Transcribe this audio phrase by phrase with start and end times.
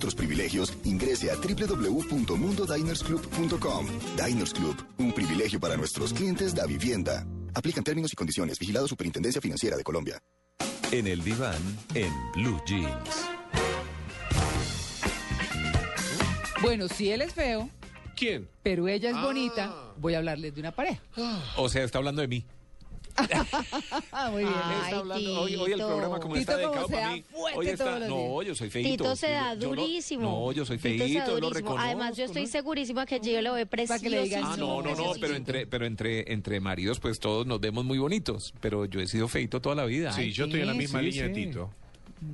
[0.00, 3.86] Otros privilegios, ingrese a www.mundodinersclub.com.
[4.16, 7.26] Diners Club, un privilegio para nuestros clientes da vivienda.
[7.52, 8.60] Aplican términos y condiciones.
[8.60, 10.20] Vigilado Superintendencia Financiera de Colombia.
[10.92, 11.58] En el diván,
[11.96, 13.26] en Blue Jeans.
[16.62, 17.68] Bueno, si él es feo,
[18.14, 18.48] ¿Quién?
[18.62, 19.24] pero ella es Ah.
[19.24, 21.02] bonita, voy a hablarles de una pareja.
[21.56, 22.46] O sea, está hablando de mí.
[24.12, 24.54] Ah, muy bien.
[24.64, 27.24] Ay, Está hablando- hoy, hoy el programa como Tito está como dedicado para mí.
[27.30, 28.88] fuerte Hoy está, no, yo soy feito.
[28.90, 30.22] Tito se da Yo durísimo.
[30.22, 31.78] no, yo soy feito, lo reconozco.
[31.84, 34.52] Además, yo estoy segurísima que Gio lo ve Para que le digan, precioso.
[34.52, 37.98] Ah, no, no, no, pero entre, pero entre, entre maridos, pues todos nos vemos muy
[37.98, 38.54] bonitos.
[38.60, 40.12] Pero yo he sido feito toda la vida.
[40.12, 41.34] Sí, yo estoy en la misma sí, línea de.
[41.34, 41.70] Tito.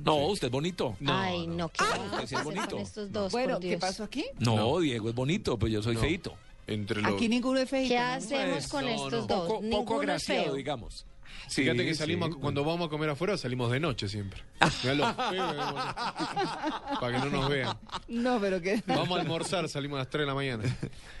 [0.03, 0.95] No, usted es bonito.
[1.05, 2.77] Ay, no, qué usted vamos sí es bonito.
[2.79, 4.25] estos dos, Bueno, ¿qué pasó aquí?
[4.39, 4.79] No, No.
[4.79, 6.01] Diego es bonito, pues yo soy No.
[6.01, 6.33] feito.
[6.67, 7.13] Entre los...
[7.13, 7.89] Aquí ninguno es feito.
[7.93, 8.05] ¿Qué ¿no?
[8.05, 9.35] hacemos con No, estos no.
[9.35, 9.47] dos?
[9.47, 10.53] Poco, Ninguno poco es agraciado, feo.
[10.55, 11.05] digamos.
[11.49, 12.35] Fíjate Sí, que salimos, sí.
[12.39, 14.41] cuando vamos a comer afuera, salimos de noche siempre.
[16.99, 17.77] Para que no nos vean.
[18.07, 18.81] No, pero que...
[18.87, 20.63] Vamos a almorzar, salimos a las 3 de la mañana.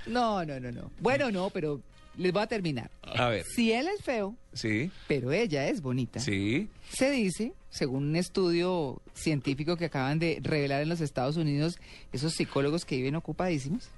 [0.07, 0.91] No, no, no, no.
[0.99, 1.81] Bueno, no, pero
[2.17, 2.89] les voy a terminar.
[3.03, 3.43] A ver.
[3.45, 6.69] Si él es feo, Sí, pero ella es bonita, sí.
[6.89, 11.77] se dice, según un estudio científico que acaban de revelar en los Estados Unidos,
[12.13, 13.89] esos psicólogos que viven ocupadísimos,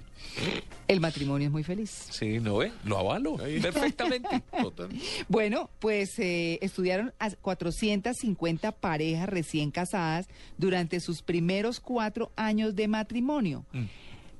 [0.86, 1.90] el matrimonio es muy feliz.
[2.10, 2.72] Sí, ¿no ve?
[2.84, 3.60] Lo avalo Ahí.
[3.60, 4.42] perfectamente.
[4.62, 4.88] Total.
[5.28, 12.88] Bueno, pues eh, estudiaron a 450 parejas recién casadas durante sus primeros cuatro años de
[12.88, 13.64] matrimonio.
[13.72, 13.84] Mm.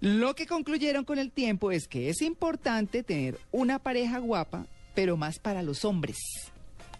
[0.01, 5.17] Lo que concluyeron con el tiempo es que es importante tener una pareja guapa, pero
[5.17, 6.17] más para los hombres.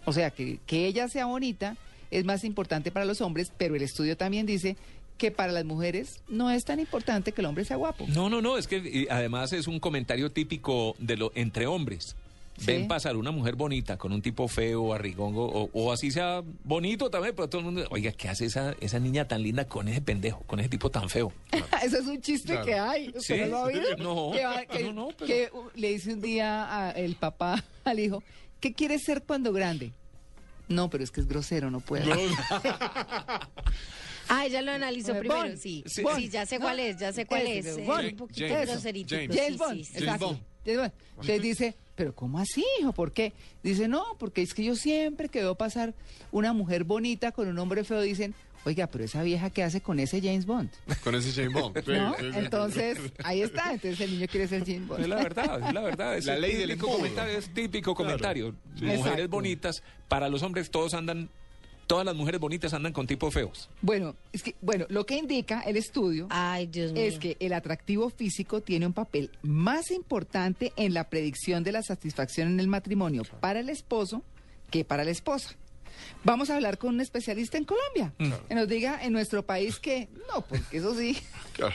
[0.05, 1.77] O sea, que, que ella sea bonita
[2.11, 4.77] es más importante para los hombres, pero el estudio también dice
[5.19, 8.07] que para las mujeres no es tan importante que el hombre sea guapo.
[8.09, 12.17] No, no, no, es que y además es un comentario típico de lo entre hombres.
[12.59, 12.67] Sí.
[12.67, 17.09] Ven pasar una mujer bonita con un tipo feo, arrigongo, o, o así sea bonito
[17.09, 20.01] también, pero todo el mundo, oiga, ¿qué hace esa, esa niña tan linda con ese
[20.01, 21.33] pendejo, con ese tipo tan feo?
[21.85, 22.65] Eso es un chiste Claro.
[22.67, 23.09] que hay.
[23.15, 23.41] ¿Usted ¿Sí?
[23.43, 23.83] no lo ha oído?
[23.99, 24.31] No.
[24.33, 28.01] Que, va- que- No, no, pero- que, le dice un día a el papá al
[28.01, 28.25] hijo,
[28.59, 29.93] ¿qué quieres ser cuando grande?
[30.69, 32.05] No, pero es que es grosero, no puedo.
[34.31, 35.57] Ah, ella lo analizó Eh, primero, Bond.
[35.57, 35.83] sí.
[35.87, 36.03] Sí.
[36.17, 37.83] Sí, ya sé cuál es, ya sé cuál es.
[37.87, 38.09] Bond.
[38.11, 38.69] un poquito James.
[38.69, 39.15] groserito.
[39.17, 39.31] James.
[39.33, 39.93] sí, James sí, Bond, sí.
[39.99, 40.27] exacto.
[40.27, 40.41] Bond.
[40.67, 40.93] James Bond.
[41.13, 42.93] Entonces dice, pero ¿cómo así, hijo?
[42.93, 43.33] ¿Por qué?
[43.63, 45.95] Dice, no, porque es que yo siempre que veo pasar
[46.31, 48.35] una mujer bonita con un hombre feo, dicen,
[48.69, 50.71] oiga, pero esa vieja que hace con ese James Bond,
[51.05, 51.85] Con ese James Bond.
[51.85, 52.15] Sí, ¿no?
[52.19, 52.39] sí, sí.
[52.39, 55.01] Entonces, ahí está, entonces el niño quiere ser James Bond.
[55.03, 56.17] Es la verdad, es la verdad.
[56.17, 58.55] Es La ley del comentario, es típico comentario.
[58.75, 59.29] Mujeres Exacto.
[59.29, 61.29] bonitas, para los hombres todos andan,
[61.87, 63.69] todas las mujeres bonitas andan con tipos feos.
[63.83, 67.03] Bueno, es que, bueno, lo que indica el estudio Ay, Dios mío.
[67.03, 71.83] es que el atractivo físico tiene un papel más importante en la predicción de la
[71.83, 74.23] satisfacción en el matrimonio para el esposo
[74.71, 75.57] que para la esposa.
[76.25, 78.13] Vamos a hablar con un especialista en Colombia,
[78.49, 81.17] que nos diga en nuestro país que no, porque eso sí.
[81.55, 81.75] Claro.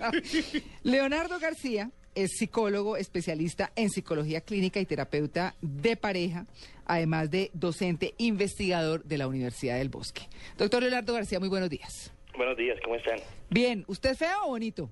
[0.82, 6.46] Leonardo García es psicólogo, especialista en psicología clínica y terapeuta de pareja,
[6.86, 10.22] además de docente investigador de la Universidad del Bosque.
[10.56, 12.12] Doctor Leonardo García, muy buenos días.
[12.36, 13.18] Buenos días, ¿cómo están?
[13.50, 14.90] Bien, ¿usted es feo o bonito?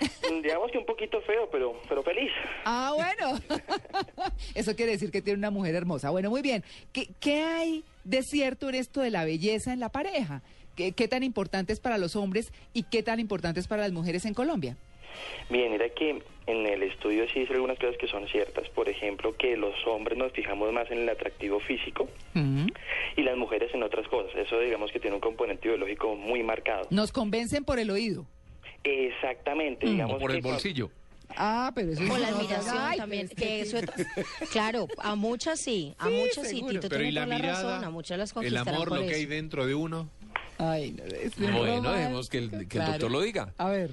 [0.42, 2.30] Digamos que un poquito feo, pero, pero feliz.
[2.64, 3.38] Ah, bueno.
[4.54, 6.10] Eso quiere decir que tiene una mujer hermosa.
[6.10, 6.64] Bueno, muy bien.
[6.92, 10.42] ¿Qué, qué hay de cierto en esto de la belleza en la pareja?
[10.76, 13.92] ¿Qué, qué tan importante es para los hombres y qué tan importante es para las
[13.92, 14.76] mujeres en Colombia?
[15.50, 18.68] Bien, mira que en el estudio sí dice algunas cosas que son ciertas.
[18.70, 22.08] Por ejemplo, que los hombres nos fijamos más en el atractivo físico
[23.16, 24.34] y las mujeres en otras cosas.
[24.36, 26.86] Eso digamos que tiene un componente biológico muy marcado.
[26.90, 28.26] Nos convencen por el oído.
[28.84, 30.90] Exactamente, O digamos por el que cua- bolsillo.
[31.36, 33.26] Ah, pero eso es O la admiración Ay, también.
[33.26, 33.78] es Que eso,
[34.50, 36.56] claro, a muchas sí, a Sí, muchas sí.
[36.56, 36.72] seguro.
[36.74, 39.00] Tito Pero tiene y la toda la mirada, razón, a muchas las el amor, por
[39.00, 40.08] lo que hay dentro de uno.
[40.58, 42.92] Ay, no, es Bueno, dejemos que el, que el claro.
[42.92, 43.52] doctor lo diga.
[43.58, 43.90] A ver.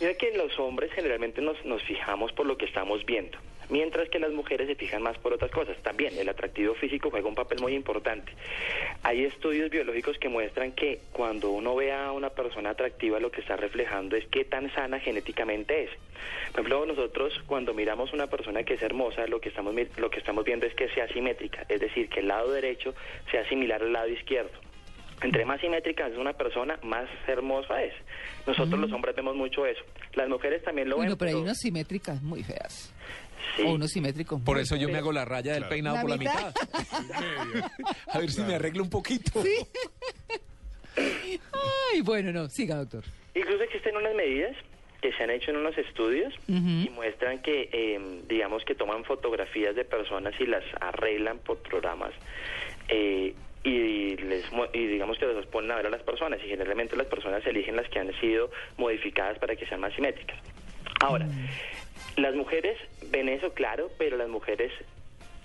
[0.00, 3.38] Mira que los hombres generalmente nos, nos fijamos por lo que estamos viendo,
[3.70, 5.76] mientras que las mujeres se fijan más por otras cosas.
[5.82, 8.32] También el atractivo físico juega un papel muy importante.
[9.02, 13.40] Hay estudios biológicos que muestran que cuando uno ve a una persona atractiva lo que
[13.40, 15.90] está reflejando es qué tan sana genéticamente es.
[16.52, 20.18] Por ejemplo, nosotros cuando miramos una persona que es hermosa, lo que estamos lo que
[20.18, 22.94] estamos viendo es que sea simétrica, es decir, que el lado derecho
[23.30, 24.50] sea similar al lado izquierdo.
[25.22, 27.92] Entre más simétrica es una persona, más hermosa es.
[28.46, 29.82] Nosotros los hombres vemos mucho eso.
[30.14, 31.04] Las mujeres también lo ven.
[31.04, 32.94] Bueno, pero hay unas simétricas muy feas.
[33.56, 33.62] Sí.
[33.62, 34.40] O unos simétricos.
[34.42, 35.70] Por eso yo me hago la raya del Claro.
[35.70, 36.54] peinado ¿La por la mitad?
[38.12, 39.42] A ver si me arreglo un poquito.
[41.92, 43.04] Ay, bueno, no, siga, doctor.
[43.34, 44.56] Incluso existen unas medidas
[45.00, 49.74] que se han hecho en unos estudios y muestran que, eh, digamos, que toman fotografías
[49.74, 52.12] de personas y las arreglan por programas.
[52.88, 56.96] eh, y les y digamos que los ponen a ver a las personas y generalmente
[56.96, 60.38] las personas eligen las que han sido modificadas para que sean más simétricas.
[61.00, 61.26] Ahora,
[62.22, 62.78] las mujeres
[63.10, 64.72] ven eso claro, pero las mujeres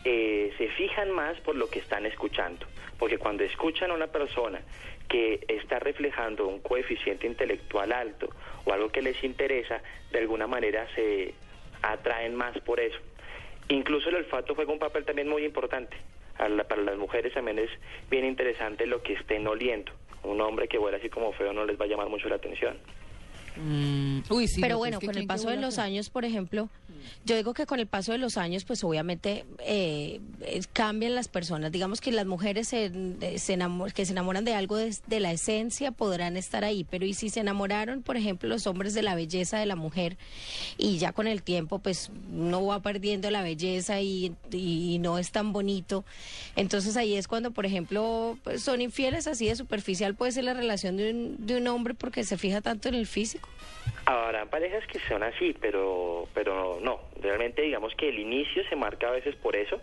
[0.04, 2.66] eh, se fijan más por lo que están escuchando,
[3.00, 4.62] porque cuando escuchan a una persona
[5.08, 8.30] que está reflejando un coeficiente intelectual alto
[8.66, 9.82] o algo que les interesa,
[10.12, 11.34] de alguna manera se
[11.82, 12.98] atraen más por eso.
[13.70, 15.98] Incluso el olfato juega un papel también muy importante.
[16.38, 17.70] Para las mujeres también es
[18.10, 19.92] bien interesante lo que estén oliendo.
[20.24, 22.78] Un hombre que huele así como feo no les va a llamar mucho la atención.
[23.58, 26.70] Mm, uy, sí, Pero no, bueno, con el ¿quién paso de los años, por ejemplo,
[27.24, 30.20] yo digo que con el paso de los años, pues obviamente eh,
[30.74, 31.72] cambian las personas.
[31.72, 32.92] Digamos que las mujeres se,
[33.22, 36.84] eh, se enamor- que se enamoran de algo de, de la esencia podrán estar ahí,
[36.84, 40.18] pero y si se enamoraron, por ejemplo, los hombres de la belleza de la mujer
[40.78, 45.32] y ya con el tiempo, pues no va perdiendo la belleza y, y no es
[45.32, 46.04] tan bonito.
[46.56, 50.54] Entonces ahí es cuando, por ejemplo, pues, son infieles así de superficial puede ser la
[50.54, 53.45] relación de un, de un hombre porque se fija tanto en el físico.
[54.08, 57.00] Habrá parejas que son así, pero, pero no.
[57.20, 59.82] Realmente digamos que el inicio se marca a veces por eso,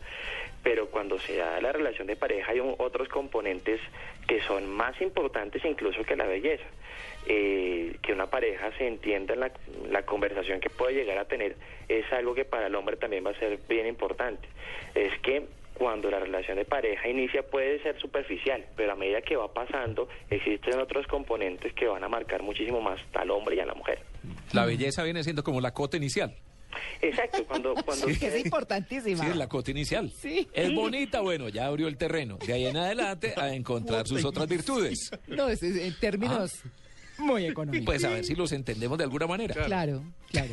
[0.63, 3.81] pero cuando se da la relación de pareja hay otros componentes
[4.29, 6.65] que son más importantes incluso que la belleza.
[7.27, 9.53] Eh, que una pareja se entienda en la,
[9.91, 11.57] la conversación que puede llegar a tener
[11.89, 14.49] es algo que para el hombre también va a ser bien importante.
[14.95, 15.47] Es que
[15.83, 20.09] cuando la relación de pareja inicia puede ser superficial, pero a medida que va pasando
[20.31, 23.99] existen otros componentes que van a marcar muchísimo más al hombre y a la mujer.
[24.53, 26.37] La belleza viene siendo como la cota inicial.
[27.01, 29.25] Exacto, cuando, cuando Que ustedes- es importantísima.
[29.25, 30.09] Sí, es la cota inicial.
[30.11, 30.49] Sí.
[30.53, 32.39] Es bonita, bueno, ya abrió el terreno.
[32.47, 35.11] De ahí en adelante a encontrar sus otras virtudes.
[35.27, 36.63] No, es, es en términos
[37.23, 37.87] muy económicos.
[37.87, 39.55] Pues a ver si los entendemos de alguna manera.
[39.65, 40.53] claro, claro.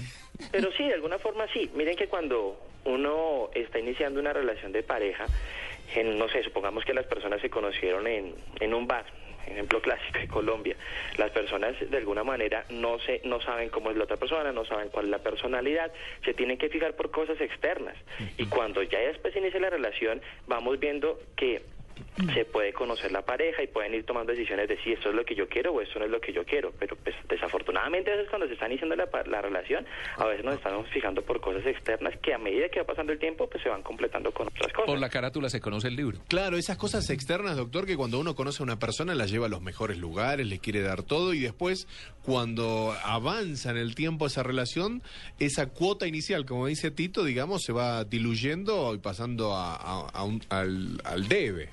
[0.52, 1.70] Pero sí, de alguna forma sí.
[1.76, 5.26] Miren que cuando uno está iniciando una relación de pareja,
[5.96, 9.06] en, no sé, supongamos que las personas se conocieron en, en un bar,
[9.48, 10.76] ejemplo clásico de Colombia.
[11.18, 14.66] Las personas de alguna manera no se, no saben cómo es la otra persona, no
[14.66, 15.92] saben cuál es la personalidad,
[16.24, 17.96] se tienen que fijar por cosas externas.
[18.38, 21.62] Y cuando ya después inicia la relación, vamos viendo que
[22.34, 25.24] se puede conocer la pareja y pueden ir tomando decisiones de si esto es lo
[25.26, 26.72] que yo quiero o esto no es lo que yo quiero.
[26.80, 29.86] Pero pues desafortunadamente a veces cuando se está iniciando la, la relación,
[30.18, 33.20] a veces nos estamos fijando por cosas externas que a medida que va pasando el
[33.20, 34.86] tiempo, pues se van completando con otras cosas.
[34.88, 36.20] Por la carátula se conoce el libro.
[36.28, 39.50] Claro, esas cosas externas, doctor, que cuando uno conoce a una persona la lleva a
[39.50, 41.88] los mejores lugares, le quiere dar todo y después
[42.24, 45.02] cuando avanza en el tiempo esa relación,
[45.40, 50.24] esa cuota inicial, como dice Tito, digamos, se va diluyendo y pasando a, a- a
[50.24, 51.70] un- al, al debe.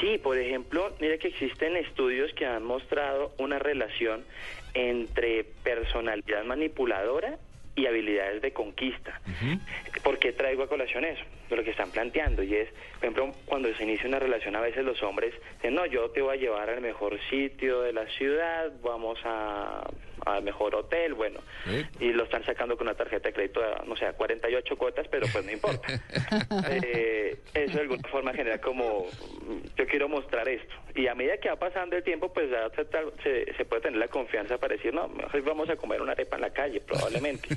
[0.00, 4.24] Sí, por ejemplo, mire que existen estudios que han mostrado una relación
[4.74, 7.38] entre personalidad manipuladora
[7.74, 9.20] y habilidades de conquista.
[10.02, 11.22] ¿Por qué traigo a colación eso?
[11.48, 12.42] De lo que están planteando.
[12.42, 15.86] Y es, por ejemplo, cuando se inicia una relación, a veces los hombres dicen, no,
[15.86, 19.84] yo te voy a llevar al mejor sitio de la ciudad, vamos a
[20.26, 21.38] al mejor hotel, bueno,
[22.00, 25.06] y lo están sacando con una tarjeta de crédito, a, no sé, a 48 cuotas,
[25.08, 25.86] pero pues no importa.
[26.68, 29.06] Eh, eso de alguna forma genera como,
[29.76, 30.74] yo quiero mostrar esto.
[30.94, 32.84] Y a medida que va pasando el tiempo, pues ya se,
[33.22, 36.36] se, se puede tener la confianza para decir, no, mejor vamos a comer una arepa
[36.36, 37.48] en la calle, probablemente.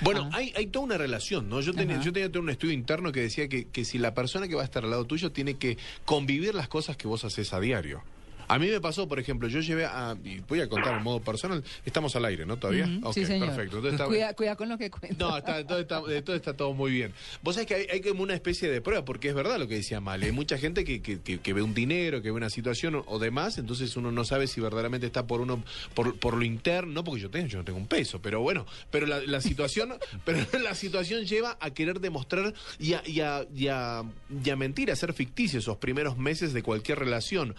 [0.00, 1.60] Bueno, hay, hay toda una relación, ¿no?
[1.60, 4.54] Yo tenía, yo tenía un estudio interno que decía que, que si la persona que
[4.54, 7.60] va a estar al lado tuyo tiene que convivir las cosas que vos haces a
[7.60, 8.02] diario.
[8.48, 10.16] A mí me pasó, por ejemplo, yo llevé a.
[10.24, 11.62] Y voy a contar en modo personal.
[11.84, 12.56] Estamos al aire, ¿no?
[12.56, 12.86] ¿Todavía?
[13.12, 13.48] Sí, señor.
[13.48, 13.76] perfecto.
[13.76, 15.16] Entonces está- cuida, cuida con lo que cuenta.
[15.18, 17.12] No, está, todo, está, todo está todo muy bien.
[17.42, 19.76] Vos sabés que hay, hay como una especie de prueba, porque es verdad lo que
[19.76, 20.26] decía Male.
[20.26, 23.04] Hay mucha gente que, que, que- que ve un dinero, que ve una situación o,
[23.06, 25.62] o demás, entonces uno no sabe si verdaderamente está por uno
[25.94, 28.66] por, por lo interno, no porque yo tenga, yo no tengo un peso, pero bueno,
[28.90, 33.46] pero la, la situación, pero la situación lleva a querer demostrar y a, y a,
[33.54, 34.02] y a-
[34.44, 37.54] y a mentir, a ser ficticio esos primeros meses de cualquier relación.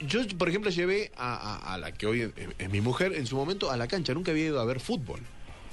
[0.00, 3.26] Yo, por ejemplo, llevé a, a- a la que hoy es, es mi mujer en
[3.26, 5.20] su momento a la cancha, nunca había ido a ver fútbol.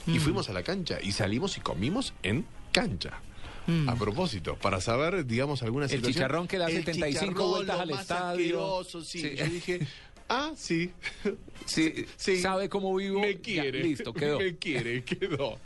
[0.08, 3.20] Y fuimos a la cancha y salimos y comimos en cancha.
[3.88, 6.14] A propósito, para saber, digamos, alguna El situación.
[6.14, 8.84] chicharrón que da El 75 chicharrón, vueltas al estadio.
[8.84, 9.04] sí.
[9.22, 9.36] Sí.
[9.36, 9.80] Yo dije,
[10.30, 10.92] ah, sí.
[11.66, 12.38] Sí, Sí.
[12.42, 13.22] sabe cómo vivo.
[13.22, 13.82] Me Ya, quiere.
[13.84, 14.38] listo, quedó.
[14.40, 15.58] Me quiere, quedó.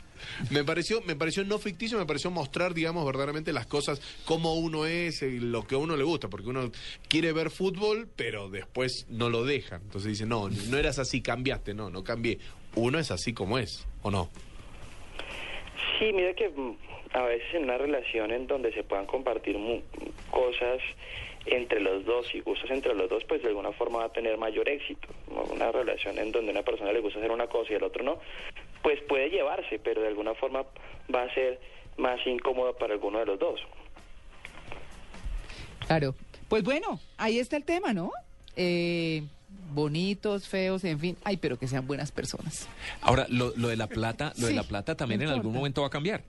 [0.50, 4.86] Me pareció, me pareció no ficticio, me pareció mostrar, digamos, verdaderamente las cosas, cómo uno
[4.86, 6.70] es, eh, lo que a uno le gusta, porque uno
[7.08, 9.82] quiere ver fútbol, pero después no lo dejan.
[9.82, 12.38] Entonces dice, no, no eras así, cambiaste, no, no cambié.
[12.74, 14.30] Uno es así como es, ¿o no?
[15.98, 16.76] Sí, mira que mm,
[17.12, 19.82] a veces en una relación en donde se puedan compartir mu-
[20.30, 20.78] cosas
[21.46, 24.36] entre los dos y gustos entre los dos, pues de alguna forma va a tener
[24.36, 25.08] mayor éxito.
[25.28, 25.42] ¿no?
[25.44, 28.04] Una relación en donde a una persona le gusta hacer una cosa y al otro
[28.04, 28.18] no,
[28.82, 30.64] pues puede llevarse, pero de alguna forma
[31.14, 31.60] va a ser
[31.96, 33.60] más incómodo para alguno de los dos.
[35.86, 36.14] Claro.
[36.48, 38.12] Pues bueno, ahí está el tema, ¿no?
[38.56, 39.22] Eh,
[39.72, 41.16] bonitos, feos, en fin.
[41.24, 42.68] Ay, pero que sean buenas personas.
[43.00, 45.86] Ahora, lo, lo de la plata, lo de la plata también en algún momento va
[45.88, 46.22] a cambiar.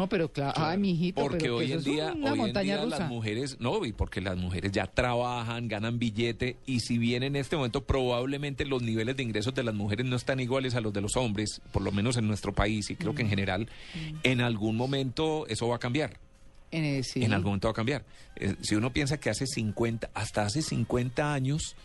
[0.00, 3.00] No, pero claro, ay, mijito, Porque pero hoy en día, hoy en día rusa.
[3.00, 7.36] las mujeres, no, y porque las mujeres ya trabajan, ganan billete, y si bien en
[7.36, 10.94] este momento probablemente los niveles de ingresos de las mujeres no están iguales a los
[10.94, 13.30] de los hombres, por lo menos en nuestro país, y creo que en Mm.
[13.30, 13.68] general,
[14.22, 16.18] en algún momento eso va a cambiar.
[16.70, 17.22] Eh, sí.
[17.22, 18.06] En algún momento va a cambiar.
[18.36, 21.76] Eh, si uno piensa que hace 50, hasta hace 50 años,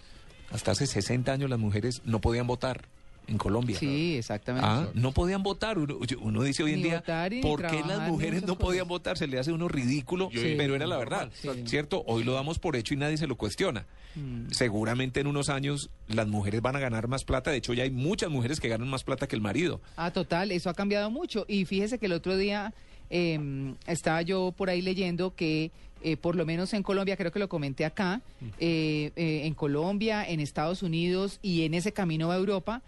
[0.52, 2.86] hasta hace 60 años las mujeres no podían votar
[3.28, 3.78] en Colombia.
[3.78, 4.68] Sí, exactamente.
[4.68, 5.78] Ah, no podían votar.
[5.78, 8.58] Uno, uno dice hoy en Ni día, votar y ni ¿por qué las mujeres no
[8.58, 8.90] podían cosas.
[8.90, 9.18] votar?
[9.18, 10.56] Se le hace uno ridículo, Sí.
[10.58, 11.50] pero era la verdad, Sí.
[11.66, 12.04] ¿cierto?
[12.08, 13.86] Hoy lo damos por hecho y nadie se lo cuestiona.
[14.16, 14.50] Mm.
[14.52, 17.52] Seguramente en unos años las mujeres van a ganar más plata.
[17.52, 19.82] De hecho, ya hay muchas mujeres que ganan más plata que el marido.
[19.98, 21.46] Ah, total, eso ha cambiado mucho.
[21.48, 22.74] Y fíjese que el otro día
[23.10, 27.40] eh, estaba yo por ahí leyendo que eh, por lo menos en Colombia, creo que
[27.40, 28.22] lo comenté acá,
[28.60, 32.84] eh, eh, en Colombia, en Estados Unidos y en ese camino a Europa,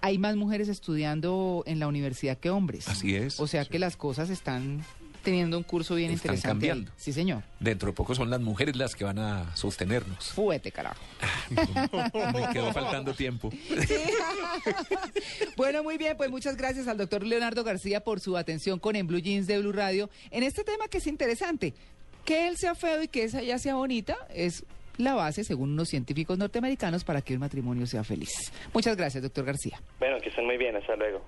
[0.00, 2.88] hay más mujeres estudiando en la universidad que hombres.
[2.88, 3.40] Así es.
[3.40, 4.84] O sea que las cosas están
[5.22, 6.48] teniendo un curso bien Están interesante.
[6.68, 6.92] cambiando.
[6.96, 7.42] Sí, señor.
[7.58, 10.26] Dentro de poco son las mujeres las que van a sostenernos.
[10.32, 11.00] Fuete, carajo.
[11.50, 13.50] Me quedó faltando tiempo.
[15.56, 19.06] Bueno, muy bien, pues muchas gracias al doctor Leonardo García por su atención con En
[19.06, 21.74] Blue Jeans de Blue Radio en este tema que es interesante.
[22.24, 24.64] Que él sea feo y que ella sea bonita es
[24.98, 28.52] la base, según unos científicos norteamericanos, para que un matrimonio sea feliz.
[28.72, 29.80] Muchas gracias, doctor García.
[29.98, 31.22] Bueno, que estén muy bien, hasta luego.